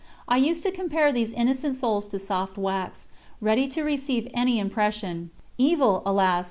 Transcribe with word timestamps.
I 0.27 0.37
used 0.37 0.63
to 0.63 0.71
compare 0.71 1.11
these 1.11 1.31
innocent 1.31 1.75
souls 1.75 2.07
to 2.07 2.17
soft 2.17 2.57
wax, 2.57 3.07
ready 3.39 3.67
to 3.67 3.83
receive 3.83 4.31
any 4.33 4.57
impression 4.57 5.29
evil, 5.59 6.01
alas! 6.07 6.39